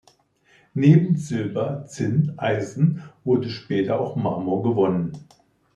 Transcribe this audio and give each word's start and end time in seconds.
Neben 0.73 1.15
Silber, 1.15 1.85
Zinn, 1.85 2.33
Eisen 2.37 3.03
wurde 3.23 3.51
später 3.51 3.99
auch 4.01 4.15
Marmor 4.15 4.63
gewonnen. 4.63 5.11